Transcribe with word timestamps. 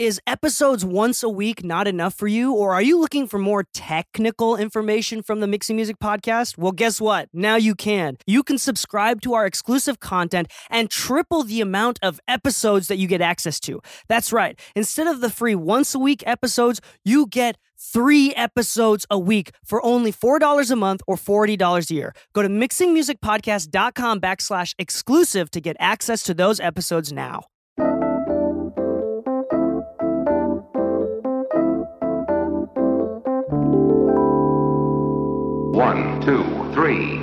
Is 0.00 0.18
episodes 0.26 0.82
once 0.82 1.22
a 1.22 1.28
week 1.28 1.62
not 1.62 1.86
enough 1.86 2.14
for 2.14 2.26
you, 2.26 2.54
or 2.54 2.72
are 2.72 2.80
you 2.80 2.98
looking 2.98 3.26
for 3.26 3.38
more 3.38 3.64
technical 3.74 4.56
information 4.56 5.22
from 5.22 5.40
the 5.40 5.46
Mixing 5.46 5.76
Music 5.76 5.98
podcast? 5.98 6.56
Well, 6.56 6.72
guess 6.72 7.02
what? 7.02 7.28
Now 7.34 7.56
you 7.56 7.74
can. 7.74 8.16
You 8.26 8.42
can 8.42 8.56
subscribe 8.56 9.20
to 9.20 9.34
our 9.34 9.44
exclusive 9.44 10.00
content 10.00 10.50
and 10.70 10.88
triple 10.88 11.42
the 11.42 11.60
amount 11.60 11.98
of 12.00 12.18
episodes 12.26 12.88
that 12.88 12.96
you 12.96 13.06
get 13.06 13.20
access 13.20 13.60
to. 13.60 13.82
That's 14.08 14.32
right. 14.32 14.58
Instead 14.74 15.06
of 15.06 15.20
the 15.20 15.28
free 15.28 15.54
once 15.54 15.94
a 15.94 15.98
week 15.98 16.22
episodes, 16.26 16.80
you 17.04 17.26
get 17.26 17.58
three 17.78 18.34
episodes 18.36 19.04
a 19.10 19.18
week 19.18 19.50
for 19.62 19.84
only 19.84 20.12
$4 20.14 20.70
a 20.70 20.76
month 20.76 21.02
or 21.06 21.16
$40 21.16 21.90
a 21.90 21.94
year. 21.94 22.14
Go 22.32 22.40
to 22.40 22.48
mixingmusicpodcast.com 22.48 24.18
backslash 24.18 24.74
exclusive 24.78 25.50
to 25.50 25.60
get 25.60 25.76
access 25.78 26.22
to 26.22 26.32
those 26.32 26.58
episodes 26.58 27.12
now. 27.12 27.42
One, 35.80 36.20
two, 36.20 36.44
three. 36.74 37.22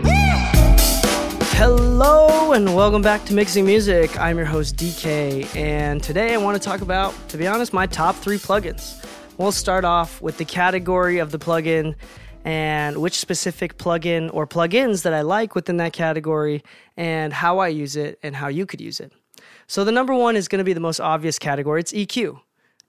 Hello 1.54 2.54
and 2.54 2.76
welcome 2.76 3.04
back 3.04 3.24
to 3.26 3.36
Mixing 3.36 3.68
Music. 3.68 4.20
I'm 4.20 4.36
your 4.36 4.48
host 4.48 4.78
DK, 4.78 5.56
and 5.56 6.02
today 6.02 6.34
I 6.34 6.38
want 6.38 6.60
to 6.60 6.68
talk 6.68 6.82
about, 6.82 7.14
to 7.30 7.38
be 7.38 7.46
honest, 7.46 7.72
my 7.72 7.86
top 7.86 8.16
three 8.16 8.40
plugins. 8.40 9.06
We'll 9.38 9.52
start 9.52 9.86
off 9.86 10.24
with 10.24 10.40
the 10.40 10.46
category 10.46 11.20
of 11.20 11.30
the 11.30 11.38
plugin 11.38 11.94
and 12.46 12.98
which 12.98 13.20
specific 13.20 13.78
plugin 13.78 14.34
or 14.34 14.48
plugins 14.48 15.04
that 15.04 15.14
I 15.14 15.22
like 15.22 15.54
within 15.54 15.78
that 15.78 15.94
category, 15.94 16.64
and 16.98 17.34
how 17.34 17.60
I 17.60 17.68
use 17.68 17.96
it 17.96 18.18
and 18.24 18.36
how 18.36 18.48
you 18.48 18.66
could 18.66 18.82
use 18.82 19.00
it. 19.00 19.14
So 19.68 19.84
the 19.84 19.92
number 19.92 20.16
one 20.16 20.36
is 20.36 20.48
going 20.48 20.62
to 20.62 20.66
be 20.66 20.74
the 20.74 20.80
most 20.80 21.00
obvious 21.00 21.38
category. 21.38 21.82
It's 21.82 21.94
EQ. 21.94 22.40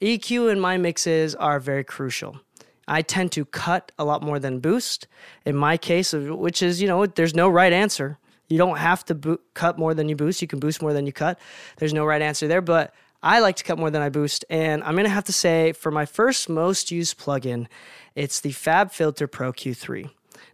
EQ 0.00 0.50
in 0.50 0.60
my 0.60 0.78
mixes 0.78 1.34
are 1.34 1.60
very 1.60 1.84
crucial. 1.84 2.41
I 2.89 3.03
tend 3.03 3.33
to 3.33 3.44
cut 3.44 3.92
a 3.98 4.05
lot 4.05 4.22
more 4.22 4.39
than 4.39 4.61
boost. 4.61 5.06
In 5.44 5.55
my 5.55 5.77
case, 5.77 6.12
uh, 6.14 6.20
which 6.34 6.62
is, 6.62 6.81
you 6.81 6.89
know, 6.89 7.06
there's 7.06 7.34
no 7.34 7.49
right 7.49 7.72
answer. 7.72 8.19
You 8.49 8.59
don't 8.59 8.78
have 8.78 9.04
to 9.06 9.15
bo- 9.15 9.41
cut 9.54 9.78
more 9.78 9.94
than 9.94 10.09
you 10.09 10.16
boost. 10.16 10.41
You 10.43 10.49
can 10.49 10.59
boost 10.59 10.81
more 10.81 10.93
than 10.93 11.06
you 11.06 11.12
cut. 11.12 11.38
There's 11.77 11.94
no 11.94 12.04
right 12.04 12.22
answer 12.22 12.48
there, 12.48 12.62
but 12.62 12.94
I 13.22 13.41
like 13.41 13.56
to 13.56 13.65
cut 13.65 13.78
more 13.78 13.91
than 13.91 14.03
I 14.03 14.09
boost. 14.09 14.44
And 14.48 14.82
I'm 14.84 14.94
going 14.94 15.04
to 15.04 15.10
have 15.10 15.25
to 15.25 15.32
say, 15.32 15.72
for 15.72 15.91
my 15.91 16.06
first 16.06 16.48
most 16.48 16.91
used 16.91 17.19
plugin, 17.19 17.66
it's 18.15 18.41
the 18.41 18.50
FabFilter 18.50 19.31
Pro 19.31 19.53
Q3. 19.53 20.10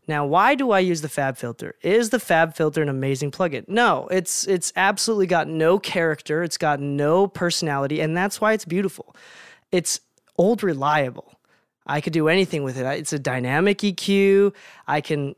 Now, 0.06 0.26
why 0.26 0.54
do 0.54 0.70
I 0.70 0.80
use 0.80 1.00
the 1.00 1.08
Fab 1.08 1.36
Filter? 1.36 1.76
Is 1.82 2.10
the 2.10 2.20
Fab 2.20 2.54
Filter 2.54 2.82
an 2.82 2.88
amazing 2.88 3.30
plugin? 3.30 3.66
No, 3.68 4.06
it's 4.08 4.46
it's 4.46 4.72
absolutely 4.76 5.26
got 5.26 5.48
no 5.48 5.78
character. 5.78 6.42
It's 6.42 6.58
got 6.58 6.78
no 6.80 7.26
personality, 7.26 8.00
and 8.00 8.16
that's 8.16 8.40
why 8.40 8.52
it's 8.52 8.66
beautiful. 8.66 9.16
It's 9.72 10.00
old 10.36 10.62
reliable. 10.62 11.33
I 11.86 12.00
could 12.00 12.12
do 12.12 12.28
anything 12.28 12.62
with 12.62 12.78
it. 12.78 12.86
It's 12.98 13.12
a 13.12 13.18
dynamic 13.18 13.78
EQ. 13.78 14.54
I 14.86 15.00
can 15.00 15.34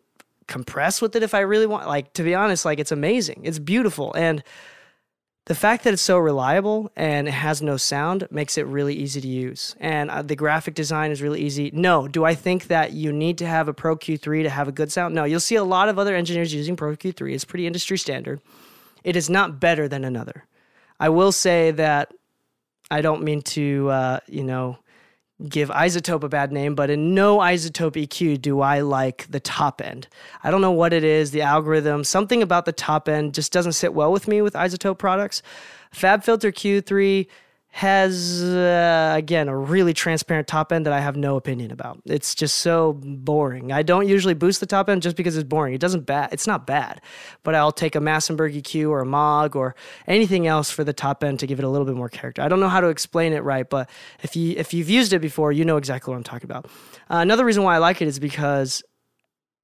compress 0.46 1.02
with 1.02 1.16
it 1.16 1.22
if 1.22 1.34
I 1.34 1.40
really 1.40 1.66
want. 1.66 1.88
Like, 1.88 2.12
to 2.14 2.22
be 2.22 2.34
honest, 2.34 2.64
like 2.64 2.78
it's 2.78 2.92
amazing. 2.92 3.40
It's 3.44 3.58
beautiful. 3.58 4.14
And 4.14 4.42
the 5.46 5.54
fact 5.54 5.84
that 5.84 5.92
it's 5.92 6.02
so 6.02 6.18
reliable 6.18 6.90
and 6.96 7.28
it 7.28 7.32
has 7.32 7.62
no 7.62 7.76
sound 7.76 8.26
makes 8.30 8.58
it 8.58 8.66
really 8.66 8.94
easy 8.94 9.20
to 9.20 9.28
use. 9.28 9.76
And 9.78 10.10
uh, 10.10 10.22
the 10.22 10.34
graphic 10.34 10.74
design 10.74 11.12
is 11.12 11.22
really 11.22 11.40
easy. 11.40 11.70
No, 11.72 12.08
do 12.08 12.24
I 12.24 12.34
think 12.34 12.66
that 12.66 12.92
you 12.92 13.12
need 13.12 13.38
to 13.38 13.46
have 13.46 13.68
a 13.68 13.74
Pro 13.74 13.96
Q3 13.96 14.42
to 14.42 14.50
have 14.50 14.66
a 14.66 14.72
good 14.72 14.90
sound? 14.90 15.14
No, 15.14 15.22
you'll 15.24 15.40
see 15.40 15.54
a 15.54 15.64
lot 15.64 15.88
of 15.88 15.98
other 15.98 16.16
engineers 16.16 16.52
using 16.52 16.74
Pro 16.74 16.96
Q3. 16.96 17.32
It's 17.32 17.44
pretty 17.44 17.66
industry 17.66 17.96
standard. 17.96 18.40
It 19.04 19.14
is 19.14 19.30
not 19.30 19.60
better 19.60 19.86
than 19.86 20.04
another. 20.04 20.44
I 20.98 21.10
will 21.10 21.30
say 21.30 21.70
that 21.72 22.12
I 22.90 23.00
don't 23.00 23.22
mean 23.22 23.42
to, 23.42 23.88
uh, 23.90 24.20
you 24.26 24.42
know, 24.42 24.78
give 25.48 25.68
iZotope 25.68 26.22
a 26.22 26.28
bad 26.28 26.50
name, 26.50 26.74
but 26.74 26.88
in 26.88 27.14
no 27.14 27.38
iZotope 27.38 28.06
EQ 28.06 28.40
do 28.40 28.60
I 28.60 28.80
like 28.80 29.26
the 29.30 29.40
top 29.40 29.82
end. 29.82 30.08
I 30.42 30.50
don't 30.50 30.62
know 30.62 30.72
what 30.72 30.92
it 30.92 31.04
is, 31.04 31.30
the 31.30 31.42
algorithm, 31.42 32.04
something 32.04 32.42
about 32.42 32.64
the 32.64 32.72
top 32.72 33.08
end 33.08 33.34
just 33.34 33.52
doesn't 33.52 33.72
sit 33.72 33.92
well 33.92 34.10
with 34.10 34.28
me 34.28 34.40
with 34.40 34.54
iZotope 34.54 34.98
products. 34.98 35.42
FabFilter 35.94 36.52
Q3 36.52 37.26
has 37.76 38.42
uh, 38.42 39.12
again 39.18 39.48
a 39.48 39.56
really 39.56 39.92
transparent 39.92 40.48
top 40.48 40.72
end 40.72 40.86
that 40.86 40.94
I 40.94 41.00
have 41.00 41.14
no 41.14 41.36
opinion 41.36 41.70
about. 41.70 42.00
It's 42.06 42.34
just 42.34 42.60
so 42.60 42.94
boring. 42.94 43.70
I 43.70 43.82
don't 43.82 44.08
usually 44.08 44.32
boost 44.32 44.60
the 44.60 44.66
top 44.66 44.88
end 44.88 45.02
just 45.02 45.14
because 45.14 45.36
it's 45.36 45.46
boring. 45.46 45.74
It 45.74 45.80
doesn't 45.82 46.06
bad. 46.06 46.30
It's 46.32 46.46
not 46.46 46.66
bad, 46.66 47.02
but 47.42 47.54
I'll 47.54 47.72
take 47.72 47.94
a 47.94 47.98
Massenburg 47.98 48.58
EQ 48.58 48.88
or 48.88 49.02
a 49.02 49.04
Maag 49.04 49.54
or 49.54 49.74
anything 50.06 50.46
else 50.46 50.70
for 50.70 50.84
the 50.84 50.94
top 50.94 51.22
end 51.22 51.38
to 51.40 51.46
give 51.46 51.58
it 51.58 51.66
a 51.66 51.68
little 51.68 51.84
bit 51.84 51.96
more 51.96 52.08
character. 52.08 52.40
I 52.40 52.48
don't 52.48 52.60
know 52.60 52.70
how 52.70 52.80
to 52.80 52.88
explain 52.88 53.34
it 53.34 53.40
right, 53.40 53.68
but 53.68 53.90
if 54.22 54.34
you 54.36 54.54
if 54.56 54.72
you've 54.72 54.88
used 54.88 55.12
it 55.12 55.18
before, 55.18 55.52
you 55.52 55.66
know 55.66 55.76
exactly 55.76 56.10
what 56.10 56.16
I'm 56.16 56.24
talking 56.24 56.46
about. 56.46 56.64
Uh, 57.10 57.18
another 57.18 57.44
reason 57.44 57.62
why 57.62 57.74
I 57.74 57.78
like 57.78 58.00
it 58.00 58.08
is 58.08 58.18
because 58.18 58.82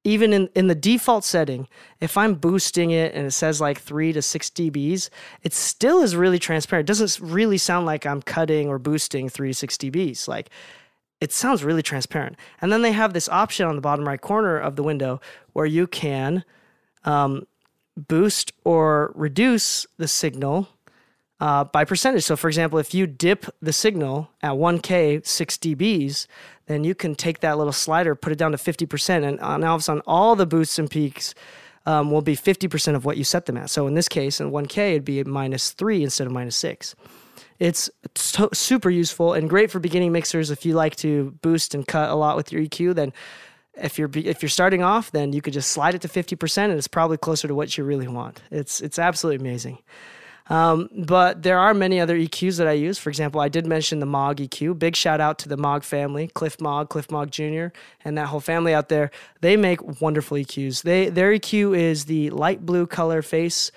even 0.04 0.32
in, 0.32 0.48
in 0.54 0.66
the 0.66 0.74
default 0.74 1.24
setting, 1.24 1.68
if 2.00 2.16
I'm 2.16 2.34
boosting 2.34 2.90
it 2.90 3.14
and 3.14 3.26
it 3.26 3.30
says 3.30 3.60
like 3.60 3.80
3 3.80 4.12
to 4.12 4.22
6 4.22 4.50
dBs, 4.50 5.10
it 5.42 5.52
still 5.52 6.02
is 6.02 6.16
really 6.16 6.38
transparent. 6.38 6.88
It 6.88 6.92
doesn't 6.92 7.20
really 7.24 7.58
sound 7.58 7.86
like 7.86 8.04
I'm 8.04 8.20
cutting 8.20 8.68
or 8.68 8.78
boosting 8.78 9.28
3 9.28 9.50
to 9.50 9.54
6 9.54 9.76
dBs. 9.76 10.26
Like 10.26 10.50
it 11.20 11.32
sounds 11.32 11.62
really 11.62 11.82
transparent. 11.82 12.36
And 12.60 12.72
then 12.72 12.82
they 12.82 12.92
have 12.92 13.12
this 13.12 13.28
option 13.28 13.66
on 13.66 13.76
the 13.76 13.80
bottom 13.80 14.06
right 14.06 14.20
corner 14.20 14.58
of 14.58 14.74
the 14.74 14.82
window 14.82 15.20
where 15.52 15.66
you 15.66 15.86
can 15.86 16.44
um, 17.04 17.46
boost 17.96 18.52
or 18.64 19.12
reduce 19.14 19.86
the 19.98 20.08
signal 20.08 20.68
uh, 21.42 21.64
by 21.64 21.84
percentage. 21.84 22.22
So, 22.22 22.36
for 22.36 22.46
example, 22.46 22.78
if 22.78 22.94
you 22.94 23.04
dip 23.04 23.46
the 23.60 23.72
signal 23.72 24.30
at 24.44 24.52
1K, 24.52 25.26
6 25.26 25.56
dBs, 25.56 26.28
then 26.66 26.84
you 26.84 26.94
can 26.94 27.16
take 27.16 27.40
that 27.40 27.58
little 27.58 27.72
slider, 27.72 28.14
put 28.14 28.30
it 28.30 28.38
down 28.38 28.52
to 28.52 28.58
50%, 28.58 29.26
and 29.26 29.40
uh, 29.40 29.56
now 29.56 29.70
all 29.70 29.74
of 29.74 29.80
a 29.80 29.82
sudden 29.82 30.02
all 30.06 30.36
the 30.36 30.46
boosts 30.46 30.78
and 30.78 30.88
peaks 30.88 31.34
um, 31.84 32.12
will 32.12 32.22
be 32.22 32.36
50% 32.36 32.94
of 32.94 33.04
what 33.04 33.16
you 33.16 33.24
set 33.24 33.46
them 33.46 33.56
at. 33.56 33.70
So 33.70 33.88
in 33.88 33.94
this 33.94 34.08
case, 34.08 34.40
in 34.40 34.52
1K, 34.52 34.92
it'd 34.92 35.04
be 35.04 35.24
minus 35.24 35.72
3 35.72 36.04
instead 36.04 36.28
of 36.28 36.32
minus 36.32 36.54
6. 36.54 36.94
It's 37.58 37.90
so, 38.14 38.48
super 38.52 38.90
useful 38.90 39.32
and 39.32 39.50
great 39.50 39.68
for 39.68 39.80
beginning 39.80 40.12
mixers. 40.12 40.48
If 40.52 40.64
you 40.64 40.74
like 40.74 40.94
to 40.96 41.32
boost 41.42 41.74
and 41.74 41.84
cut 41.84 42.08
a 42.08 42.14
lot 42.14 42.36
with 42.36 42.52
your 42.52 42.62
EQ, 42.62 42.94
then 42.94 43.12
if 43.74 43.98
you're 43.98 44.10
if 44.14 44.42
you're 44.42 44.48
starting 44.48 44.84
off, 44.84 45.10
then 45.10 45.32
you 45.32 45.42
could 45.42 45.54
just 45.54 45.72
slide 45.72 45.96
it 45.96 46.02
to 46.02 46.08
50%, 46.08 46.58
and 46.58 46.74
it's 46.74 46.86
probably 46.86 47.16
closer 47.16 47.48
to 47.48 47.54
what 47.54 47.76
you 47.76 47.84
really 47.84 48.06
want. 48.06 48.42
It's 48.50 48.80
it's 48.80 48.98
absolutely 48.98 49.44
amazing. 49.44 49.78
Um, 50.48 50.88
but 50.94 51.42
there 51.42 51.58
are 51.58 51.72
many 51.72 52.00
other 52.00 52.16
EQs 52.16 52.58
that 52.58 52.66
I 52.66 52.72
use. 52.72 52.98
For 52.98 53.10
example, 53.10 53.40
I 53.40 53.48
did 53.48 53.66
mention 53.66 54.00
the 54.00 54.06
Maag 54.06 54.36
EQ. 54.36 54.78
Big 54.78 54.96
shout 54.96 55.20
out 55.20 55.38
to 55.40 55.48
the 55.48 55.56
Maag 55.56 55.84
family, 55.84 56.28
Cliff 56.28 56.58
Maag, 56.58 56.88
Cliff 56.88 57.08
Maag 57.08 57.30
Jr., 57.30 57.74
and 58.04 58.18
that 58.18 58.26
whole 58.26 58.40
family 58.40 58.74
out 58.74 58.88
there. 58.88 59.10
They 59.40 59.56
make 59.56 60.00
wonderful 60.00 60.36
EQs. 60.36 60.82
They 60.82 61.08
their 61.08 61.32
EQ 61.32 61.78
is 61.78 62.06
the 62.06 62.30
light 62.30 62.66
blue 62.66 62.86
color 62.86 63.22
face. 63.22 63.70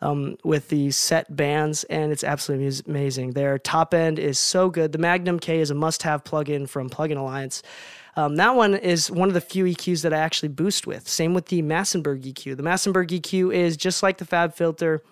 Um, 0.00 0.36
with 0.42 0.68
the 0.68 0.90
set 0.90 1.36
bands, 1.36 1.84
and 1.84 2.10
it's 2.10 2.24
absolutely 2.24 2.76
amazing. 2.88 3.34
Their 3.34 3.56
top 3.56 3.94
end 3.94 4.18
is 4.18 4.36
so 4.36 4.68
good. 4.68 4.90
The 4.90 4.98
Magnum 4.98 5.38
K 5.38 5.60
is 5.60 5.70
a 5.70 5.76
must 5.76 6.02
have 6.02 6.24
plugin 6.24 6.68
from 6.68 6.90
Plugin 6.90 7.16
Alliance. 7.16 7.62
Um, 8.16 8.34
that 8.34 8.56
one 8.56 8.74
is 8.74 9.12
one 9.12 9.28
of 9.28 9.34
the 9.34 9.40
few 9.40 9.64
EQs 9.64 10.02
that 10.02 10.12
I 10.12 10.18
actually 10.18 10.48
boost 10.48 10.88
with. 10.88 11.08
Same 11.08 11.34
with 11.34 11.46
the 11.46 11.62
Massenburg 11.62 12.24
EQ. 12.24 12.56
The 12.56 12.64
Massenburg 12.64 13.10
EQ 13.10 13.54
is 13.54 13.76
just 13.76 14.02
like 14.02 14.18
the 14.18 14.24
Fab 14.24 14.54
Filter 14.56 15.02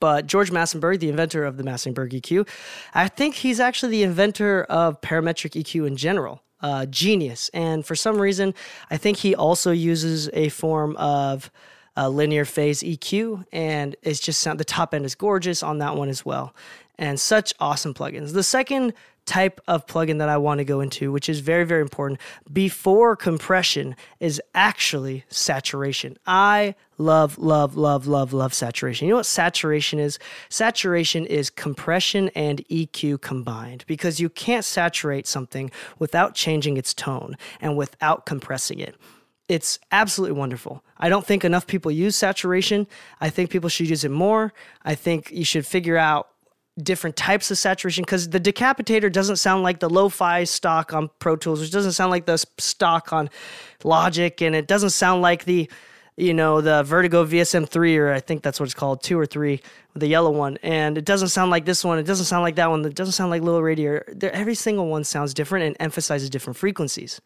But 0.00 0.26
George 0.26 0.50
Massenburg, 0.50 1.00
the 1.00 1.08
inventor 1.08 1.44
of 1.44 1.56
the 1.56 1.62
Massenburg 1.62 2.12
EQ, 2.12 2.48
I 2.94 3.08
think 3.08 3.36
he's 3.36 3.60
actually 3.60 3.92
the 3.92 4.02
inventor 4.02 4.64
of 4.64 5.00
parametric 5.00 5.60
EQ 5.60 5.86
in 5.86 5.96
general. 5.96 6.42
Uh, 6.60 6.86
genius. 6.86 7.50
And 7.52 7.84
for 7.84 7.94
some 7.94 8.18
reason, 8.18 8.54
I 8.90 8.96
think 8.96 9.18
he 9.18 9.34
also 9.34 9.72
uses 9.72 10.30
a 10.32 10.48
form 10.48 10.96
of 10.96 11.50
uh, 11.98 12.08
linear 12.08 12.46
phase 12.46 12.82
EQ, 12.82 13.44
and 13.52 13.94
it's 14.02 14.20
just 14.20 14.40
sound, 14.40 14.58
the 14.58 14.64
top 14.64 14.94
end 14.94 15.04
is 15.04 15.14
gorgeous 15.14 15.62
on 15.62 15.78
that 15.78 15.96
one 15.96 16.08
as 16.08 16.24
well. 16.24 16.54
And 16.98 17.20
such 17.20 17.52
awesome 17.60 17.92
plugins. 17.92 18.32
The 18.32 18.42
second 18.42 18.94
type 19.26 19.60
of 19.68 19.86
plugin 19.86 20.18
that 20.18 20.28
I 20.28 20.36
want 20.38 20.58
to 20.58 20.64
go 20.64 20.80
into, 20.80 21.12
which 21.12 21.28
is 21.28 21.40
very, 21.40 21.64
very 21.64 21.82
important 21.82 22.20
before 22.52 23.16
compression, 23.16 23.96
is 24.20 24.40
actually 24.54 25.24
saturation. 25.28 26.16
I 26.26 26.74
love, 26.96 27.36
love, 27.36 27.76
love, 27.76 28.06
love, 28.06 28.32
love 28.32 28.54
saturation. 28.54 29.06
You 29.06 29.12
know 29.12 29.18
what 29.18 29.26
saturation 29.26 29.98
is? 29.98 30.18
Saturation 30.48 31.26
is 31.26 31.50
compression 31.50 32.30
and 32.34 32.64
EQ 32.68 33.20
combined 33.20 33.84
because 33.86 34.20
you 34.20 34.30
can't 34.30 34.64
saturate 34.64 35.26
something 35.26 35.70
without 35.98 36.34
changing 36.34 36.76
its 36.76 36.94
tone 36.94 37.36
and 37.60 37.76
without 37.76 38.24
compressing 38.24 38.78
it. 38.78 38.94
It's 39.48 39.78
absolutely 39.92 40.36
wonderful. 40.36 40.82
I 40.98 41.08
don't 41.08 41.24
think 41.24 41.44
enough 41.44 41.66
people 41.66 41.90
use 41.90 42.16
saturation. 42.16 42.86
I 43.20 43.30
think 43.30 43.50
people 43.50 43.68
should 43.68 43.88
use 43.88 44.04
it 44.04 44.10
more. 44.10 44.52
I 44.84 44.94
think 44.94 45.30
you 45.30 45.44
should 45.44 45.66
figure 45.66 45.96
out 45.96 46.28
different 46.82 47.16
types 47.16 47.50
of 47.50 47.58
saturation 47.58 48.02
because 48.02 48.28
the 48.28 48.40
decapitator 48.40 49.10
doesn't 49.10 49.36
sound 49.36 49.62
like 49.62 49.80
the 49.80 49.88
lo-fi 49.88 50.44
stock 50.44 50.92
on 50.92 51.10
Pro 51.18 51.36
Tools, 51.36 51.60
which 51.60 51.70
doesn't 51.70 51.92
sound 51.92 52.10
like 52.10 52.26
the 52.26 52.36
stock 52.58 53.12
on 53.12 53.30
Logic, 53.84 54.40
and 54.42 54.54
it 54.54 54.66
doesn't 54.66 54.90
sound 54.90 55.22
like 55.22 55.44
the 55.44 55.70
you 56.16 56.32
know 56.32 56.60
the 56.60 56.82
Vertigo 56.82 57.26
VSM3 57.26 57.98
or 57.98 58.12
I 58.12 58.20
think 58.20 58.42
that's 58.42 58.58
what 58.58 58.66
it's 58.66 58.74
called, 58.74 59.02
two 59.02 59.18
or 59.18 59.26
three, 59.26 59.60
the 59.94 60.06
yellow 60.06 60.30
one, 60.30 60.58
and 60.62 60.96
it 60.98 61.04
doesn't 61.04 61.28
sound 61.28 61.50
like 61.50 61.64
this 61.64 61.84
one. 61.84 61.98
It 61.98 62.04
doesn't 62.04 62.26
sound 62.26 62.42
like 62.42 62.56
that 62.56 62.70
one. 62.70 62.84
It 62.84 62.94
doesn't 62.94 63.12
sound 63.12 63.30
like 63.30 63.42
Little 63.42 63.62
Radio. 63.62 64.00
Every 64.22 64.54
single 64.54 64.88
one 64.88 65.04
sounds 65.04 65.34
different 65.34 65.66
and 65.66 65.76
emphasizes 65.80 66.30
different 66.30 66.56
frequencies. 66.56 67.20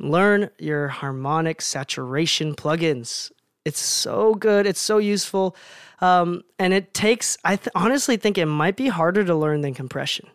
Learn 0.00 0.50
your 0.58 0.88
harmonic 0.88 1.60
saturation 1.60 2.54
plugins. 2.54 3.32
It's 3.68 3.80
so 3.80 4.34
good. 4.34 4.66
It's 4.66 4.80
so 4.80 4.96
useful. 4.96 5.54
Um, 6.00 6.42
and 6.58 6.72
it 6.72 6.94
takes, 6.94 7.36
I 7.44 7.56
th- 7.56 7.68
honestly 7.74 8.16
think 8.16 8.38
it 8.38 8.46
might 8.46 8.76
be 8.76 8.88
harder 8.88 9.24
to 9.24 9.34
learn 9.34 9.60
than 9.60 9.74
compression. 9.74 10.26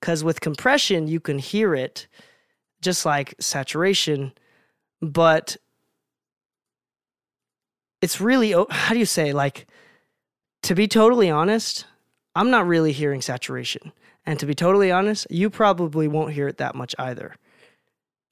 Because 0.00 0.24
with 0.24 0.40
compression, 0.40 1.06
you 1.06 1.20
can 1.20 1.38
hear 1.38 1.76
it 1.76 2.08
just 2.80 3.06
like 3.06 3.36
saturation, 3.38 4.32
but 5.00 5.56
it's 8.00 8.20
really, 8.20 8.50
how 8.70 8.94
do 8.94 8.98
you 8.98 9.06
say, 9.06 9.32
like, 9.32 9.68
to 10.64 10.74
be 10.74 10.88
totally 10.88 11.30
honest, 11.30 11.86
I'm 12.34 12.50
not 12.50 12.66
really 12.66 12.90
hearing 12.90 13.22
saturation. 13.22 13.92
And 14.26 14.40
to 14.40 14.46
be 14.46 14.56
totally 14.56 14.90
honest, 14.90 15.28
you 15.30 15.50
probably 15.50 16.08
won't 16.08 16.32
hear 16.32 16.48
it 16.48 16.56
that 16.56 16.74
much 16.74 16.96
either 16.98 17.36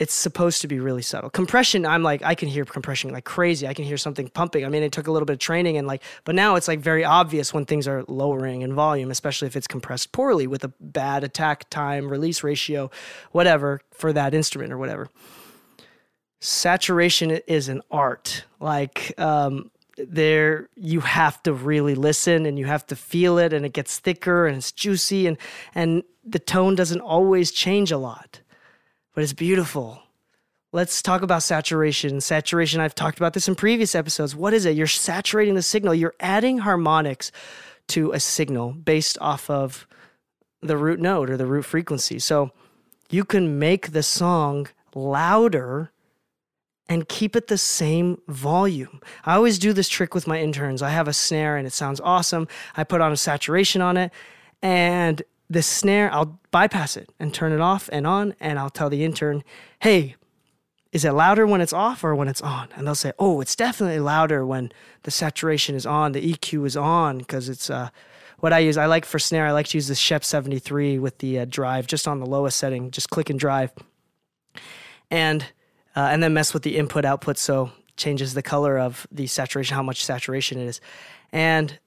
it's 0.01 0.15
supposed 0.15 0.63
to 0.63 0.67
be 0.67 0.81
really 0.81 1.03
subtle. 1.03 1.29
Compression, 1.29 1.85
I'm 1.85 2.03
like, 2.03 2.23
I 2.23 2.35
can 2.35 2.49
hear 2.49 2.65
compression 2.65 3.13
like 3.13 3.27
crazy. 3.27 3.69
I 3.69 3.75
can 3.75 3.85
hear 3.85 3.99
something 3.99 4.29
pumping. 4.31 4.65
I 4.65 4.71
mean, 4.71 4.83
it 4.83 4.93
took 4.93 5.07
a 5.07 5.13
little 5.13 5.27
bit 5.27 5.35
of 5.35 5.39
training 5.41 5.77
and 5.77 5.87
like, 5.87 6.03
but 6.25 6.35
now 6.35 6.55
it's 6.55 6.67
like 6.67 6.81
very 6.81 7.05
obvious 7.05 7.53
when 7.53 7.67
things 7.67 7.87
are 7.87 8.03
lowering 8.09 8.63
in 8.63 8.75
volume, 8.75 9.11
especially 9.11 9.47
if 9.47 9.57
it's 9.57 9.67
compressed 9.67 10.11
poorly 10.13 10.47
with 10.47 10.65
a 10.65 10.73
bad 10.81 11.23
attack 11.23 11.69
time, 11.69 12.09
release 12.09 12.43
ratio, 12.43 12.91
whatever 13.33 13.83
for 13.93 14.11
that 14.15 14.33
instrument 14.33 14.73
or 14.73 14.79
whatever. 14.79 15.11
Saturation 16.41 17.33
is 17.47 17.69
an 17.69 17.83
art. 17.91 18.45
Like, 18.59 19.13
um, 19.21 19.71
there 19.99 20.71
you 20.77 21.01
have 21.01 21.43
to 21.43 21.53
really 21.53 21.95
listen 21.95 22.47
and 22.47 22.59
you 22.59 22.65
have 22.65 22.87
to 22.87 22.97
feel 22.97 23.37
it 23.37 23.53
and 23.53 23.67
it 23.67 23.75
gets 23.75 23.99
thicker 23.99 24.47
and 24.47 24.57
it's 24.57 24.73
juicy 24.73 25.27
and 25.27 25.37
and 25.75 26.05
the 26.25 26.39
tone 26.39 26.75
doesn't 26.75 27.03
always 27.03 27.51
change 27.51 27.93
a 27.93 27.99
lot 27.99 28.41
but 29.15 29.23
it's 29.23 29.33
beautiful. 29.33 30.03
Let's 30.73 31.03
talk 31.03 31.23
about 31.23 31.43
saturation. 31.43 32.21
Saturation, 32.21 32.81
I've 32.81 32.95
talked 32.95 33.19
about 33.19 33.35
this 33.35 33.49
in 33.49 33.57
previous 33.57 33.95
episodes. 33.95 34.37
What 34.37 34.55
is 34.55 34.65
it? 34.67 34.77
You're 34.77 34.87
saturating 34.87 35.55
the 35.55 35.63
signal, 35.63 35.95
you're 35.95 36.15
adding 36.21 36.59
harmonics 36.59 37.33
to 37.89 38.13
a 38.13 38.21
signal 38.21 38.73
based 38.73 39.19
off 39.21 39.51
of 39.51 39.87
the 40.63 40.77
root 40.77 41.01
note 41.01 41.29
or 41.29 41.37
the 41.37 41.47
root 41.47 41.65
frequency. 41.65 42.19
So 42.19 42.53
you 43.09 43.25
can 43.25 43.59
make 43.59 43.93
the 43.93 44.03
song 44.03 44.69
louder 44.95 45.91
and 46.89 47.09
keep 47.09 47.37
it 47.37 47.47
the 47.47 47.59
same 47.59 48.21
volume. 48.29 49.01
I 49.25 49.35
always 49.35 49.59
do 49.59 49.73
this 49.73 49.89
trick 49.89 50.15
with 50.15 50.27
my 50.27 50.41
interns. 50.41 50.83
I 50.83 50.91
have 50.91 51.09
a 51.09 51.13
snare 51.13 51.57
and 51.57 51.67
it 51.67 51.73
sounds 51.73 52.01
awesome. 52.01 52.49
I 52.77 52.85
put 52.85 53.01
on 53.01 53.13
a 53.13 53.17
saturation 53.17 53.81
on 53.81 53.97
it 53.97 54.13
and 54.63 55.23
the 55.51 55.63
snare, 55.63 56.13
I'll 56.15 56.39
bypass 56.53 56.97
it 56.97 57.11
and 57.19 57.35
turn 57.35 57.53
it 57.53 57.61
off 57.61 57.91
and 57.93 58.07
on, 58.07 58.35
and 58.39 58.59
I'll 58.59 58.71
tell 58.71 58.89
the 58.89 59.05
intern, 59.05 59.43
hey, 59.81 60.15
is 60.93 61.05
it 61.05 61.13
louder 61.13 61.47
when 61.47 61.61
it's 61.61 61.73
off 61.73 62.05
or 62.05 62.15
when 62.15 62.29
it's 62.29 62.41
on? 62.41 62.69
And 62.77 62.87
they'll 62.87 62.95
say, 62.95 63.13
oh, 63.19 63.41
it's 63.41 63.57
definitely 63.57 63.99
louder 63.99 64.47
when 64.47 64.73
the 65.03 65.11
saturation 65.11 65.75
is 65.75 65.85
on, 65.85 66.13
the 66.13 66.33
EQ 66.33 66.67
is 66.67 66.77
on, 66.77 67.19
because 67.19 67.49
it's 67.49 67.69
uh, 67.69 67.91
what 68.39 68.53
I 68.53 68.61
use. 68.61 68.77
I 68.77 68.87
like 68.87 69.05
for 69.05 69.19
snare, 69.19 69.47
I 69.47 69.53
like 69.53 69.67
to 69.69 69.77
use 69.77 69.89
the 69.89 69.95
Scheps 69.95 70.25
73 70.25 71.01
with 71.01 71.19
the 71.19 71.41
uh, 71.41 71.45
drive 71.45 71.89
just 71.89 72.07
on 72.07 72.21
the 72.21 72.27
lowest 72.27 72.57
setting, 72.57 72.93
just 72.93 73.11
click 73.11 73.29
and 73.29 73.39
drive. 73.39 73.73
And 75.11 75.45
uh, 75.97 76.09
and 76.13 76.23
then 76.23 76.33
mess 76.33 76.55
with 76.55 76.63
the 76.63 76.77
input 76.77 77.05
output 77.05 77.37
so 77.37 77.73
changes 77.97 78.35
the 78.35 78.43
color 78.43 78.79
of 78.79 79.09
the 79.11 79.27
saturation, 79.27 79.75
how 79.75 79.83
much 79.83 80.05
saturation 80.05 80.59
it 80.59 80.69
is. 80.69 80.81
And 81.33 81.81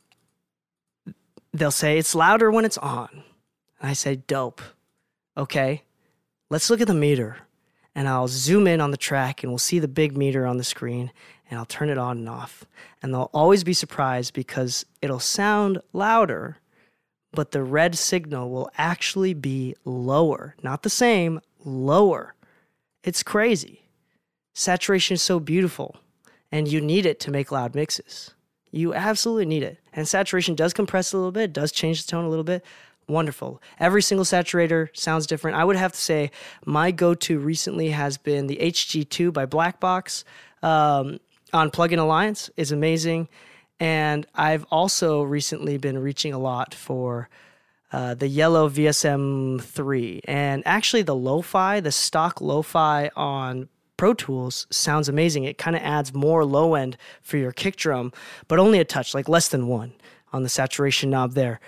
they'll 1.54 1.72
say 1.72 1.98
it's 1.98 2.14
louder 2.14 2.52
when 2.52 2.66
it's 2.66 2.78
on. 2.78 3.24
And 3.84 3.90
I 3.90 3.94
say, 3.94 4.16
dope. 4.16 4.62
Okay, 5.36 5.84
let's 6.50 6.70
look 6.70 6.80
at 6.80 6.88
the 6.88 6.94
meter. 6.94 7.38
And 7.94 8.08
I'll 8.08 8.30
zoom 8.30 8.66
in 8.66 8.80
on 8.80 8.92
the 8.92 8.98
track 8.98 9.44
and 9.44 9.52
we'll 9.52 9.60
see 9.60 9.78
the 9.78 9.90
big 9.90 10.18
meter 10.18 10.48
on 10.48 10.58
the 10.58 10.64
screen 10.64 11.12
and 11.50 11.60
I'll 11.60 11.66
turn 11.66 11.90
it 11.90 11.98
on 11.98 12.18
and 12.18 12.30
off. 12.30 12.66
And 13.02 13.14
they'll 13.14 13.30
always 13.34 13.64
be 13.64 13.74
surprised 13.74 14.34
because 14.34 14.86
it'll 15.02 15.20
sound 15.20 15.82
louder, 15.92 16.58
but 17.34 17.52
the 17.52 17.62
red 17.62 17.96
signal 17.96 18.50
will 18.50 18.72
actually 18.78 19.34
be 19.34 19.76
lower. 19.84 20.56
Not 20.64 20.84
the 20.84 20.90
same, 20.90 21.42
lower. 21.64 22.36
It's 23.04 23.22
crazy. 23.22 23.84
Saturation 24.54 25.16
is 25.16 25.22
so 25.22 25.42
beautiful 25.42 25.98
and 26.54 26.70
you 26.70 26.80
need 26.80 27.06
it 27.06 27.20
to 27.20 27.32
make 27.32 27.52
loud 27.52 27.76
mixes. 27.76 28.34
You 28.72 28.94
absolutely 28.94 29.46
need 29.46 29.62
it. 29.62 29.78
And 29.92 30.08
saturation 30.08 30.56
does 30.56 30.74
compress 30.74 31.12
a 31.12 31.18
little 31.18 31.34
bit, 31.34 31.52
does 31.52 31.72
change 31.72 32.06
the 32.06 32.10
tone 32.10 32.26
a 32.26 32.30
little 32.30 32.46
bit, 32.46 32.64
wonderful. 33.08 33.62
Every 33.80 34.02
single 34.02 34.26
saturator 34.26 34.96
sounds 34.96 35.28
different. 35.28 35.58
I 35.58 35.64
would 35.64 35.76
have 35.76 35.94
to 35.94 36.00
say 36.00 36.32
my 36.66 36.92
go 36.92 37.14
to 37.14 37.40
recently 37.40 37.90
has 37.90 38.18
been 38.18 38.48
the 38.48 38.58
HG2 38.58 39.34
by 39.34 39.46
Black 39.46 39.80
Box 39.80 40.24
um, 40.62 41.20
on 41.52 41.70
Plugin 41.72 42.00
Alliance, 42.00 42.50
is 42.58 42.72
amazing. 42.72 43.28
And 43.80 44.26
I've 44.34 44.66
also 44.72 45.24
recently 45.24 45.78
been 45.78 45.98
reaching 45.98 46.34
a 46.34 46.40
lot 46.40 46.74
for 46.74 47.30
uh, 47.92 48.14
the 48.16 48.28
yellow 48.28 48.70
VSM3. 48.70 50.22
And 50.26 50.64
actually, 50.66 51.04
the 51.04 51.16
lo 51.16 51.42
fi, 51.42 51.80
the 51.80 51.92
stock 51.92 52.42
lo 52.42 52.62
fi 52.62 53.10
on 53.16 53.70
Pro 53.98 54.14
Tools 54.14 54.66
sounds 54.72 55.08
amazing. 55.08 55.44
It 55.44 55.58
kind 55.58 55.76
of 55.76 55.82
adds 55.84 56.14
more 56.14 56.44
low 56.44 56.76
end 56.76 56.98
for 57.22 57.38
your 57.38 57.52
kick 57.52 57.76
drum, 57.76 58.12
but 58.48 58.58
only 58.58 58.80
a 58.80 58.86
touch, 58.86 59.14
like 59.14 59.30
less 59.30 59.50
than 59.50 59.68
one 59.68 59.94
on 60.32 60.44
the 60.44 60.50
saturation 60.50 61.12
knob 61.12 61.34
there 61.34 61.60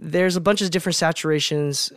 there's 0.00 0.34
a 0.36 0.40
bunch 0.40 0.62
of 0.62 0.70
different 0.70 0.96
saturations. 0.96 1.92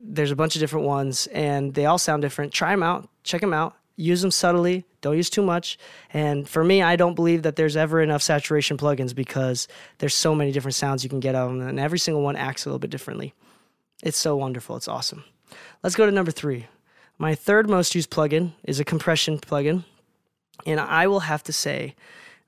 There's 0.00 0.32
a 0.32 0.36
bunch 0.36 0.56
of 0.56 0.60
different 0.60 0.86
ones, 0.86 1.28
and 1.28 1.72
they 1.72 1.86
all 1.86 1.98
sound 1.98 2.22
different. 2.22 2.52
Try 2.52 2.70
them 2.70 2.82
out, 2.82 3.08
check 3.22 3.40
them 3.40 3.54
out, 3.54 3.76
use 3.96 4.20
them 4.20 4.32
subtly. 4.32 4.84
Don't 5.00 5.16
use 5.16 5.30
too 5.30 5.42
much. 5.42 5.78
And 6.12 6.48
for 6.48 6.64
me, 6.64 6.82
I 6.82 6.96
don't 6.96 7.14
believe 7.14 7.42
that 7.42 7.56
there's 7.56 7.76
ever 7.76 8.02
enough 8.02 8.22
saturation 8.22 8.76
plugins 8.76 9.14
because 9.14 9.68
there's 9.98 10.14
so 10.14 10.34
many 10.34 10.50
different 10.50 10.74
sounds 10.74 11.04
you 11.04 11.10
can 11.10 11.20
get 11.20 11.34
out 11.36 11.50
of 11.50 11.58
them, 11.58 11.68
and 11.68 11.78
every 11.78 11.98
single 11.98 12.22
one 12.22 12.36
acts 12.36 12.66
a 12.66 12.68
little 12.68 12.80
bit 12.80 12.90
differently. 12.90 13.34
It's 14.02 14.18
so 14.18 14.34
wonderful. 14.36 14.76
It's 14.76 14.88
awesome. 14.88 15.24
Let's 15.82 15.94
go 15.94 16.06
to 16.06 16.12
number 16.12 16.32
three. 16.32 16.66
My 17.18 17.36
third 17.36 17.70
most 17.70 17.94
used 17.94 18.10
plugin 18.10 18.52
is 18.64 18.80
a 18.80 18.84
compression 18.84 19.38
plugin, 19.38 19.84
and 20.66 20.80
I 20.80 21.06
will 21.06 21.20
have 21.20 21.44
to 21.44 21.52
say 21.52 21.94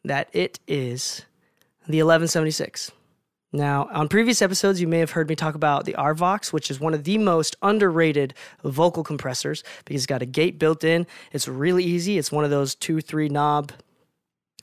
that 0.04 0.28
it 0.32 0.58
is 0.66 1.22
the 1.86 2.02
1176. 2.02 2.90
Now, 3.52 3.88
on 3.92 4.08
previous 4.08 4.42
episodes, 4.42 4.80
you 4.80 4.88
may 4.88 4.98
have 4.98 5.12
heard 5.12 5.28
me 5.28 5.36
talk 5.36 5.54
about 5.54 5.84
the 5.84 5.94
RVox, 5.94 6.52
which 6.52 6.70
is 6.70 6.80
one 6.80 6.94
of 6.94 7.04
the 7.04 7.16
most 7.16 7.56
underrated 7.62 8.34
vocal 8.64 9.04
compressors 9.04 9.62
because 9.84 10.02
it's 10.02 10.06
got 10.06 10.20
a 10.20 10.26
gate 10.26 10.58
built 10.58 10.82
in. 10.82 11.06
It's 11.32 11.46
really 11.46 11.84
easy. 11.84 12.18
It's 12.18 12.32
one 12.32 12.44
of 12.44 12.50
those 12.50 12.74
two, 12.74 13.00
three 13.00 13.28
knob, 13.28 13.72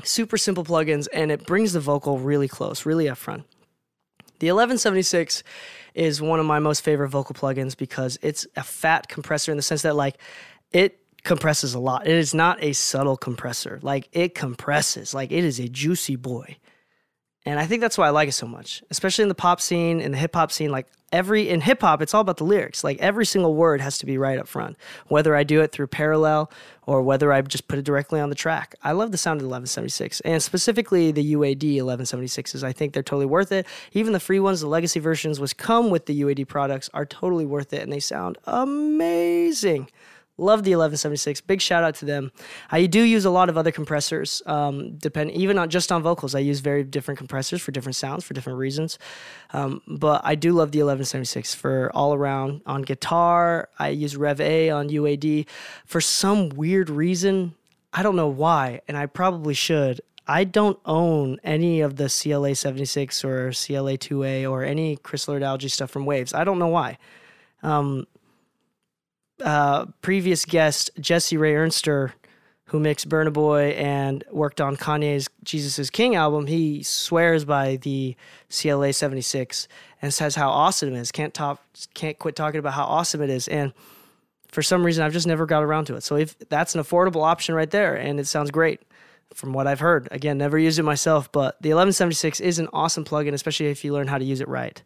super 0.03 0.37
simple 0.37 0.65
plugins, 0.65 1.07
and 1.13 1.31
it 1.31 1.45
brings 1.45 1.73
the 1.73 1.79
vocal 1.79 2.19
really 2.19 2.49
close, 2.49 2.85
really 2.85 3.07
up 3.07 3.17
front. 3.17 3.45
The 4.39 4.47
1176 4.47 5.43
is 5.93 6.21
one 6.21 6.41
of 6.41 6.45
my 6.45 6.59
most 6.59 6.81
favorite 6.81 7.09
vocal 7.09 7.33
plugins 7.33 7.77
because 7.77 8.19
it's 8.21 8.45
a 8.57 8.63
fat 8.63 9.07
compressor 9.07 9.51
in 9.51 9.57
the 9.57 9.63
sense 9.63 9.83
that, 9.83 9.95
like, 9.95 10.17
it 10.71 10.99
compresses 11.23 11.73
a 11.73 11.79
lot. 11.79 12.05
It 12.05 12.15
is 12.15 12.33
not 12.33 12.61
a 12.61 12.73
subtle 12.73 13.15
compressor. 13.15 13.79
Like, 13.81 14.09
it 14.11 14.35
compresses, 14.35 15.13
like, 15.13 15.31
it 15.31 15.45
is 15.45 15.59
a 15.59 15.69
juicy 15.69 16.17
boy 16.17 16.57
And 17.45 17.59
I 17.59 17.65
think 17.65 17.81
that's 17.81 17.97
why 17.97 18.07
I 18.07 18.11
like 18.11 18.29
it 18.29 18.33
so 18.33 18.47
much, 18.47 18.81
especially 18.89 19.23
in 19.23 19.27
the 19.27 19.35
pop 19.35 19.59
scene, 19.59 19.99
in 19.99 20.11
the 20.13 20.17
hip 20.17 20.33
hop 20.33 20.49
scene. 20.51 20.71
Like 20.71 20.87
every 21.11 21.49
in 21.49 21.59
hip 21.59 21.81
hop, 21.81 22.01
it's 22.01 22.13
all 22.13 22.21
about 22.21 22.37
the 22.37 22.45
lyrics. 22.45 22.85
Like 22.85 22.99
every 22.99 23.25
single 23.25 23.53
word 23.53 23.81
has 23.81 23.97
to 23.97 24.05
be 24.05 24.17
right 24.17 24.39
up 24.39 24.47
front, 24.47 24.77
whether 25.07 25.35
I 25.35 25.43
do 25.43 25.59
it 25.61 25.73
through 25.73 25.87
parallel 25.87 26.49
or 26.85 27.01
whether 27.01 27.33
I 27.33 27.41
just 27.41 27.67
put 27.67 27.79
it 27.79 27.85
directly 27.85 28.21
on 28.21 28.29
the 28.29 28.35
track. 28.35 28.75
I 28.81 28.93
love 28.93 29.11
the 29.11 29.17
sound 29.17 29.37
of 29.37 29.43
the 29.43 29.49
1176, 29.49 30.21
and 30.21 30.41
specifically 30.41 31.11
the 31.11 31.33
UAD 31.33 31.77
1176s. 31.77 32.63
I 32.63 32.71
think 32.71 32.93
they're 32.93 33.03
totally 33.03 33.25
worth 33.25 33.51
it. 33.51 33.67
Even 33.91 34.13
the 34.13 34.19
free 34.19 34.39
ones, 34.39 34.61
the 34.61 34.67
legacy 34.67 34.99
versions, 34.99 35.39
which 35.39 35.57
come 35.57 35.89
with 35.89 36.05
the 36.05 36.21
UAD 36.21 36.47
products, 36.47 36.89
are 36.93 37.05
totally 37.05 37.45
worth 37.45 37.73
it, 37.73 37.81
and 37.83 37.91
they 37.91 37.99
sound 37.99 38.37
amazing. 38.45 39.89
Love 40.37 40.63
the 40.63 40.71
1176. 40.71 41.41
Big 41.41 41.61
shout 41.61 41.83
out 41.83 41.93
to 41.93 42.05
them. 42.05 42.31
I 42.71 42.87
do 42.87 43.03
use 43.03 43.23
a 43.23 43.29
lot 43.29 43.49
of 43.49 43.57
other 43.57 43.71
compressors, 43.71 44.41
um, 44.47 44.97
depend 44.97 45.29
even 45.31 45.59
on 45.59 45.69
just 45.69 45.91
on 45.91 46.01
vocals. 46.01 46.33
I 46.33 46.39
use 46.39 46.59
very 46.59 46.83
different 46.83 47.19
compressors 47.19 47.61
for 47.61 47.71
different 47.71 47.95
sounds 47.95 48.23
for 48.23 48.33
different 48.33 48.57
reasons. 48.57 48.97
Um, 49.51 49.81
but 49.87 50.21
I 50.23 50.33
do 50.33 50.51
love 50.51 50.71
the 50.71 50.79
1176 50.79 51.53
for 51.53 51.91
all 51.93 52.15
around. 52.15 52.61
On 52.65 52.81
guitar, 52.81 53.69
I 53.77 53.89
use 53.89 54.17
Rev 54.17 54.41
A 54.41 54.71
on 54.71 54.89
UAD. 54.89 55.45
For 55.85 56.01
some 56.01 56.49
weird 56.49 56.89
reason, 56.89 57.53
I 57.93 58.01
don't 58.01 58.15
know 58.15 58.27
why, 58.27 58.81
and 58.87 58.97
I 58.97 59.05
probably 59.05 59.53
should. 59.53 60.01
I 60.27 60.45
don't 60.45 60.79
own 60.85 61.37
any 61.43 61.81
of 61.81 61.97
the 61.97 62.09
CLA 62.09 62.55
76 62.55 63.23
or 63.23 63.51
CLA 63.51 63.97
2A 63.97 64.49
or 64.49 64.63
any 64.63 64.95
Chris 64.95 65.27
Lord-Alge 65.27 65.69
stuff 65.69 65.91
from 65.91 66.05
Waves. 66.05 66.33
I 66.33 66.43
don't 66.43 66.57
know 66.57 66.69
why. 66.69 66.97
Um, 67.61 68.07
uh, 69.43 69.85
previous 70.01 70.45
guest 70.45 70.89
Jesse 70.99 71.37
Ray 71.37 71.53
Ernster, 71.53 72.13
who 72.65 72.79
mixed 72.79 73.07
Burna 73.07 73.31
Boy 73.31 73.69
and 73.71 74.23
worked 74.31 74.59
on 74.59 74.75
Kanye's 74.75 75.29
Jesus 75.43 75.77
is 75.77 75.89
King 75.89 76.15
album, 76.15 76.47
he 76.47 76.81
swears 76.81 77.45
by 77.45 77.75
the 77.77 78.15
CLA 78.49 78.93
76 78.93 79.67
and 80.01 80.13
says 80.13 80.35
how 80.35 80.49
awesome 80.49 80.95
it 80.95 80.97
is. 80.97 81.11
Can't 81.11 81.33
top, 81.33 81.63
can't 81.93 82.17
quit 82.17 82.35
talking 82.35 82.59
about 82.59 82.73
how 82.73 82.85
awesome 82.85 83.21
it 83.21 83.29
is. 83.29 83.47
And 83.47 83.73
for 84.47 84.61
some 84.61 84.85
reason, 84.85 85.03
I've 85.03 85.13
just 85.13 85.27
never 85.27 85.45
got 85.45 85.63
around 85.63 85.85
to 85.85 85.95
it. 85.95 86.03
So 86.03 86.15
if 86.15 86.37
that's 86.49 86.75
an 86.75 86.81
affordable 86.81 87.23
option 87.23 87.55
right 87.55 87.69
there, 87.69 87.95
and 87.95 88.19
it 88.19 88.27
sounds 88.27 88.51
great 88.51 88.81
from 89.33 89.53
what 89.53 89.67
I've 89.67 89.79
heard. 89.79 90.07
Again, 90.11 90.37
never 90.37 90.57
used 90.57 90.79
it 90.79 90.83
myself, 90.83 91.31
but 91.31 91.61
the 91.61 91.69
1176 91.69 92.39
is 92.39 92.59
an 92.59 92.67
awesome 92.73 93.03
plugin, 93.03 93.33
especially 93.33 93.67
if 93.67 93.83
you 93.83 93.93
learn 93.93 94.07
how 94.07 94.17
to 94.17 94.25
use 94.25 94.41
it 94.41 94.47
right. 94.47 94.81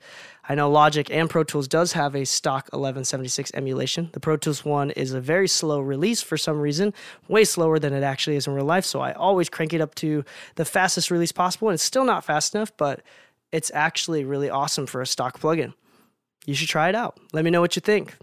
I 0.50 0.56
know 0.56 0.70
Logic 0.70 1.10
and 1.12 1.30
Pro 1.30 1.44
Tools 1.44 1.68
does 1.68 1.92
have 1.94 2.16
a 2.16 2.26
stock 2.26 2.66
1176 2.66 3.52
emulation. 3.54 4.10
The 4.14 4.20
Pro 4.20 4.38
Tools 4.38 4.64
one 4.64 4.92
is 4.92 5.12
a 5.14 5.20
very 5.20 5.48
slow 5.48 5.82
release 5.82 6.22
for 6.22 6.38
some 6.38 6.60
reason, 6.60 6.94
way 7.28 7.44
slower 7.44 7.80
than 7.80 7.94
it 7.94 8.04
actually 8.04 8.38
is 8.38 8.48
in 8.48 8.54
real 8.54 8.66
life. 8.66 8.86
So 8.86 9.02
I 9.02 9.12
always 9.12 9.50
crank 9.50 9.74
it 9.74 9.82
up 9.82 9.96
to 9.96 10.24
the 10.56 10.66
fastest 10.66 11.12
release 11.12 11.32
possible, 11.32 11.68
and 11.70 11.74
it's 11.74 11.84
still 11.84 12.06
not 12.06 12.24
fast 12.24 12.56
enough, 12.56 12.72
but 12.78 13.02
it's 13.52 13.72
actually 13.74 14.24
really 14.24 14.50
awesome 14.50 14.86
for 14.86 15.02
a 15.02 15.08
stock 15.08 15.40
plugin. 15.40 15.74
You 16.46 16.54
should 16.54 16.70
try 16.70 16.88
it 16.88 16.96
out. 16.96 17.20
Let 17.34 17.44
me 17.44 17.52
know 17.52 17.62
what 17.62 17.76
you 17.76 17.82
think. 17.82 18.16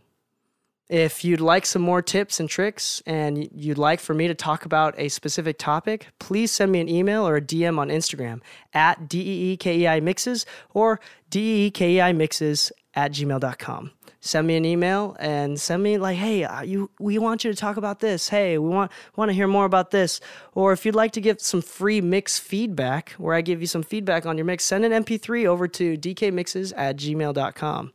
If 0.88 1.24
you'd 1.24 1.40
like 1.40 1.64
some 1.64 1.80
more 1.80 2.02
tips 2.02 2.40
and 2.40 2.48
tricks 2.48 3.02
and 3.06 3.48
you'd 3.54 3.78
like 3.78 4.00
for 4.00 4.12
me 4.12 4.28
to 4.28 4.34
talk 4.34 4.66
about 4.66 4.94
a 4.98 5.08
specific 5.08 5.58
topic, 5.58 6.08
please 6.18 6.52
send 6.52 6.72
me 6.72 6.80
an 6.80 6.90
email 6.90 7.26
or 7.26 7.36
a 7.36 7.40
DM 7.40 7.78
on 7.78 7.88
Instagram 7.88 8.42
at 8.74 9.08
DK 9.08 10.02
Mixes 10.02 10.44
or 10.74 11.00
DK 11.30 12.14
Mixes 12.14 12.70
at 12.94 13.12
gmail.com. 13.12 13.92
Send 14.20 14.46
me 14.46 14.56
an 14.56 14.64
email 14.64 15.16
and 15.18 15.58
send 15.60 15.82
me 15.82 15.98
like, 15.98 16.16
hey, 16.16 16.44
uh, 16.44 16.62
you, 16.62 16.90
we 16.98 17.18
want 17.18 17.44
you 17.44 17.50
to 17.50 17.56
talk 17.56 17.76
about 17.76 18.00
this. 18.00 18.28
Hey, 18.28 18.56
we 18.58 18.68
want 18.68 18.90
want 19.16 19.30
to 19.30 19.34
hear 19.34 19.48
more 19.48 19.66
about 19.66 19.90
this. 19.90 20.20
Or 20.54 20.72
if 20.72 20.86
you'd 20.86 20.94
like 20.94 21.12
to 21.12 21.20
give 21.20 21.40
some 21.40 21.60
free 21.60 22.00
mix 22.00 22.38
feedback, 22.38 23.10
where 23.12 23.34
I 23.34 23.40
give 23.40 23.60
you 23.60 23.66
some 23.66 23.82
feedback 23.82 24.24
on 24.26 24.38
your 24.38 24.46
mix, 24.46 24.64
send 24.64 24.84
an 24.84 25.04
MP3 25.04 25.46
over 25.46 25.68
to 25.68 25.96
dkmixes 25.96 26.72
at 26.76 26.96
gmail.com 26.96 27.92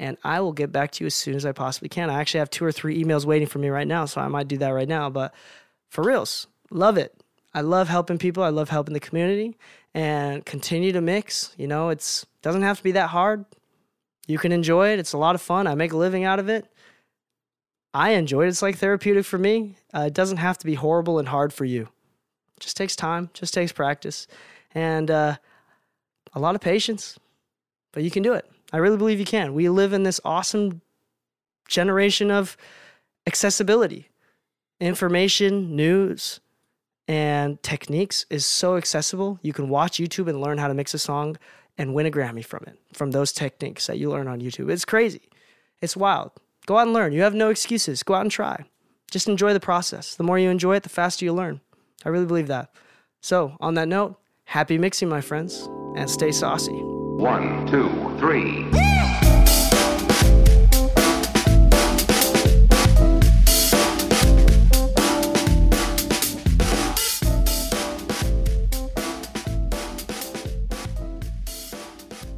and 0.00 0.16
I 0.24 0.40
will 0.40 0.52
get 0.52 0.72
back 0.72 0.92
to 0.92 1.04
you 1.04 1.06
as 1.06 1.14
soon 1.14 1.34
as 1.36 1.44
I 1.44 1.52
possibly 1.52 1.90
can. 1.90 2.08
I 2.08 2.20
actually 2.20 2.38
have 2.38 2.48
two 2.48 2.64
or 2.64 2.72
three 2.72 3.04
emails 3.04 3.26
waiting 3.26 3.46
for 3.46 3.58
me 3.58 3.68
right 3.68 3.86
now, 3.86 4.06
so 4.06 4.22
I 4.22 4.28
might 4.28 4.48
do 4.48 4.56
that 4.56 4.70
right 4.70 4.88
now. 4.88 5.10
But 5.10 5.34
for 5.90 6.02
reals, 6.02 6.46
love 6.70 6.96
it. 6.96 7.14
I 7.52 7.60
love 7.60 7.88
helping 7.88 8.16
people. 8.16 8.42
I 8.42 8.48
love 8.48 8.70
helping 8.70 8.94
the 8.94 9.00
community 9.00 9.58
and 9.92 10.44
continue 10.46 10.92
to 10.92 11.02
mix. 11.02 11.54
You 11.58 11.68
know, 11.68 11.90
it's 11.90 12.24
doesn't 12.40 12.62
have 12.62 12.78
to 12.78 12.82
be 12.82 12.92
that 12.92 13.10
hard. 13.10 13.44
You 14.26 14.38
can 14.38 14.52
enjoy 14.52 14.88
it. 14.94 14.98
It's 14.98 15.12
a 15.12 15.18
lot 15.18 15.34
of 15.34 15.42
fun. 15.42 15.66
I 15.66 15.74
make 15.74 15.92
a 15.92 15.98
living 15.98 16.24
out 16.24 16.38
of 16.38 16.48
it. 16.48 16.66
I 17.92 18.10
enjoy 18.12 18.46
it. 18.46 18.48
It's 18.48 18.62
like 18.62 18.78
therapeutic 18.78 19.26
for 19.26 19.36
me. 19.36 19.76
Uh, 19.92 20.04
it 20.06 20.14
doesn't 20.14 20.38
have 20.38 20.56
to 20.58 20.66
be 20.66 20.74
horrible 20.74 21.18
and 21.18 21.28
hard 21.28 21.52
for 21.52 21.66
you. 21.66 21.82
It 22.56 22.60
just 22.60 22.76
takes 22.76 22.96
time, 22.96 23.28
just 23.34 23.52
takes 23.52 23.72
practice, 23.72 24.26
and 24.74 25.10
uh, 25.10 25.36
a 26.32 26.40
lot 26.40 26.54
of 26.54 26.62
patience. 26.62 27.18
But 27.92 28.02
you 28.02 28.10
can 28.10 28.22
do 28.22 28.32
it. 28.32 28.50
I 28.72 28.78
really 28.78 28.96
believe 28.96 29.18
you 29.18 29.24
can. 29.24 29.54
We 29.54 29.68
live 29.68 29.92
in 29.92 30.02
this 30.02 30.20
awesome 30.24 30.80
generation 31.68 32.30
of 32.30 32.56
accessibility. 33.26 34.08
Information, 34.80 35.76
news, 35.76 36.40
and 37.06 37.62
techniques 37.62 38.24
is 38.30 38.46
so 38.46 38.76
accessible. 38.76 39.38
You 39.42 39.52
can 39.52 39.68
watch 39.68 39.98
YouTube 39.98 40.28
and 40.28 40.40
learn 40.40 40.58
how 40.58 40.68
to 40.68 40.74
mix 40.74 40.94
a 40.94 40.98
song 40.98 41.36
and 41.76 41.94
win 41.94 42.06
a 42.06 42.10
Grammy 42.10 42.44
from 42.44 42.64
it, 42.66 42.78
from 42.92 43.10
those 43.10 43.32
techniques 43.32 43.86
that 43.86 43.98
you 43.98 44.10
learn 44.10 44.28
on 44.28 44.40
YouTube. 44.40 44.70
It's 44.70 44.84
crazy. 44.84 45.28
It's 45.80 45.96
wild. 45.96 46.32
Go 46.66 46.78
out 46.78 46.86
and 46.86 46.92
learn. 46.92 47.12
You 47.12 47.22
have 47.22 47.34
no 47.34 47.50
excuses. 47.50 48.02
Go 48.02 48.14
out 48.14 48.22
and 48.22 48.30
try. 48.30 48.64
Just 49.10 49.28
enjoy 49.28 49.52
the 49.52 49.60
process. 49.60 50.14
The 50.14 50.22
more 50.22 50.38
you 50.38 50.50
enjoy 50.50 50.76
it, 50.76 50.82
the 50.82 50.88
faster 50.88 51.24
you 51.24 51.32
learn. 51.32 51.60
I 52.04 52.10
really 52.10 52.26
believe 52.26 52.46
that. 52.48 52.70
So, 53.20 53.56
on 53.60 53.74
that 53.74 53.88
note, 53.88 54.16
happy 54.44 54.78
mixing, 54.78 55.08
my 55.08 55.20
friends, 55.20 55.68
and 55.96 56.08
stay 56.08 56.32
saucy. 56.32 56.99
One, 57.20 57.66
two, 57.66 57.90
three. 58.18 58.66